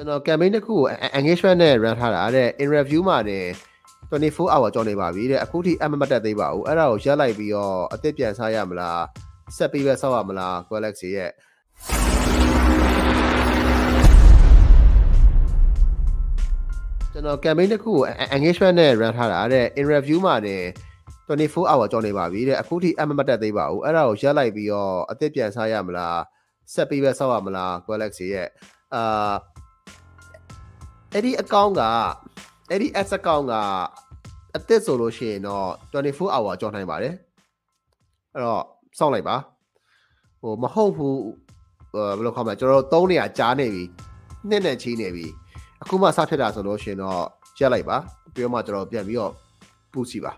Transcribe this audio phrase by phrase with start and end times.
[0.00, 3.46] ကျွန်တော် campaign တစ်ခုကို engagement နဲ့ run ထားတာတဲ့ in review မှာတင်
[4.10, 9.02] 24 hour ကြောင်းနေပါပြီတဲ့အခုထိအမမတက်သေးပါဘူးအဲ့ဒါကိုရက်လိုက်ပြီးတော့အသစ်ပြန်စားရမလား
[9.56, 11.30] ဆက်ပြီးပဲဆောက်ရမလား Galaxy ရဲ့
[17.12, 18.04] ကျွန်တော် campaign တစ်ခုကို
[18.36, 20.64] engagement နဲ့ run ထားတာတဲ့ in review မှာတင်
[21.28, 26.18] 24 hour ကြောင်းနေပါပြီတဲ့အခုထိအမမတက်သေးပါဘူးအဲ့ဒါကိုရက်လိုက်ပြီးတော့အသစ်ပြန်စားရမလား
[26.74, 28.48] ဆက်ပြီးပဲဆောက်ရမလား Galaxy ရဲ့
[28.94, 29.34] အာ
[31.14, 31.82] အဲ့ဒီ account က
[32.70, 33.54] အဲ့ဒီ ads account က
[34.56, 37.14] အသစ်ဆိုလို့ရှိရင်တော့24 hour ကြောင်းနိုင်ပါတယ်
[38.34, 38.62] အဲ့တော့
[38.98, 39.36] စောင့်လိုက်ပါ
[40.40, 41.18] ဟိုမဟုတ်ဘူး
[41.94, 43.84] ဘယ်လိုခေါ်မလဲကျွန်တော်တို့3နေရာကြားနေပြီ
[44.48, 45.26] နှစ်နဲ့ချီးနေပြီ
[45.82, 47.20] အခုမှစဖြစ်တာဆိုလို့ရှိရင်တော့
[47.58, 47.96] ရက်လိုက်ပါ
[48.34, 49.32] ပြီးတော့မှကျွန်တော်ပြန်ပြီးတော့
[49.92, 50.32] ပူစီပါ